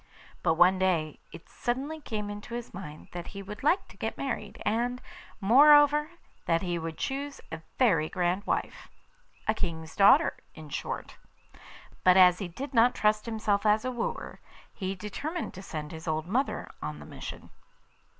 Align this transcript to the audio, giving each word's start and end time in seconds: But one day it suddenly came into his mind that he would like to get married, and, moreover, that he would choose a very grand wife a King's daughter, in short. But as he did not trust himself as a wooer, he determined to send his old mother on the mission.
But 0.41 0.55
one 0.55 0.79
day 0.79 1.19
it 1.31 1.47
suddenly 1.47 2.01
came 2.01 2.31
into 2.31 2.55
his 2.55 2.73
mind 2.73 3.09
that 3.11 3.27
he 3.37 3.43
would 3.43 3.61
like 3.61 3.87
to 3.89 3.97
get 3.97 4.17
married, 4.17 4.59
and, 4.65 4.99
moreover, 5.39 6.09
that 6.47 6.63
he 6.63 6.79
would 6.79 6.97
choose 6.97 7.39
a 7.51 7.61
very 7.77 8.09
grand 8.09 8.47
wife 8.47 8.87
a 9.47 9.53
King's 9.53 9.95
daughter, 9.95 10.37
in 10.55 10.69
short. 10.69 11.17
But 12.03 12.17
as 12.17 12.39
he 12.39 12.47
did 12.47 12.73
not 12.73 12.95
trust 12.95 13.27
himself 13.27 13.63
as 13.63 13.85
a 13.85 13.91
wooer, 13.91 14.39
he 14.73 14.95
determined 14.95 15.53
to 15.53 15.61
send 15.61 15.91
his 15.91 16.07
old 16.07 16.25
mother 16.25 16.71
on 16.81 16.97
the 16.97 17.05
mission. 17.05 17.51